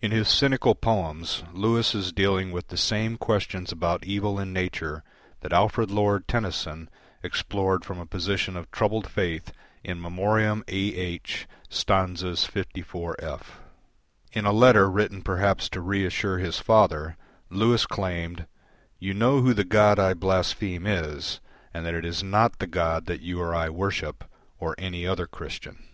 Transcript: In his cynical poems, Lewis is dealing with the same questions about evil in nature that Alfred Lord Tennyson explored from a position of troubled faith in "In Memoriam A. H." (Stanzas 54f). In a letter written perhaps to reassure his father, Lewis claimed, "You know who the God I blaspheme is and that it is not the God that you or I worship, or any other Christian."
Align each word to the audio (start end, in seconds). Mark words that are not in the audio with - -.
In 0.00 0.12
his 0.12 0.28
cynical 0.28 0.76
poems, 0.76 1.42
Lewis 1.52 1.92
is 1.92 2.12
dealing 2.12 2.52
with 2.52 2.68
the 2.68 2.76
same 2.76 3.16
questions 3.16 3.72
about 3.72 4.04
evil 4.04 4.38
in 4.38 4.52
nature 4.52 5.02
that 5.40 5.52
Alfred 5.52 5.90
Lord 5.90 6.28
Tennyson 6.28 6.88
explored 7.24 7.84
from 7.84 7.98
a 7.98 8.06
position 8.06 8.56
of 8.56 8.70
troubled 8.70 9.10
faith 9.10 9.52
in 9.82 9.96
"In 9.96 10.00
Memoriam 10.00 10.62
A. 10.68 10.78
H." 10.94 11.48
(Stanzas 11.68 12.46
54f). 12.46 13.40
In 14.30 14.44
a 14.44 14.52
letter 14.52 14.88
written 14.88 15.20
perhaps 15.20 15.68
to 15.70 15.80
reassure 15.80 16.38
his 16.38 16.60
father, 16.60 17.16
Lewis 17.50 17.86
claimed, 17.86 18.46
"You 19.00 19.14
know 19.14 19.40
who 19.40 19.52
the 19.52 19.64
God 19.64 19.98
I 19.98 20.14
blaspheme 20.14 20.86
is 20.86 21.40
and 21.74 21.84
that 21.84 21.94
it 21.94 22.04
is 22.04 22.22
not 22.22 22.60
the 22.60 22.68
God 22.68 23.06
that 23.06 23.20
you 23.20 23.40
or 23.40 23.52
I 23.52 23.70
worship, 23.70 24.22
or 24.60 24.76
any 24.78 25.08
other 25.08 25.26
Christian." 25.26 25.84